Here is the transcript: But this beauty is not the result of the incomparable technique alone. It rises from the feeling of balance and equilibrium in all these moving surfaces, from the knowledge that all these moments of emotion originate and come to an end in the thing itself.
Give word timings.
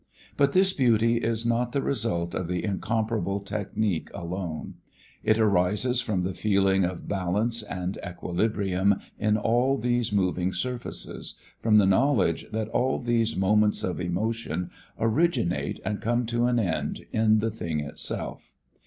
But 0.35 0.53
this 0.53 0.73
beauty 0.73 1.17
is 1.17 1.45
not 1.45 1.73
the 1.73 1.81
result 1.83 2.33
of 2.33 2.47
the 2.47 2.63
incomparable 2.63 3.39
technique 3.39 4.09
alone. 4.15 4.77
It 5.23 5.37
rises 5.37 6.01
from 6.01 6.23
the 6.23 6.33
feeling 6.33 6.83
of 6.83 7.07
balance 7.07 7.61
and 7.61 7.99
equilibrium 8.03 8.95
in 9.19 9.37
all 9.37 9.77
these 9.77 10.11
moving 10.11 10.53
surfaces, 10.53 11.35
from 11.59 11.75
the 11.75 11.85
knowledge 11.85 12.47
that 12.51 12.69
all 12.69 12.97
these 12.97 13.35
moments 13.35 13.83
of 13.83 13.99
emotion 14.01 14.71
originate 14.97 15.79
and 15.85 16.01
come 16.01 16.25
to 16.25 16.47
an 16.47 16.57
end 16.57 17.05
in 17.11 17.37
the 17.37 17.51
thing 17.51 17.79
itself. 17.79 18.55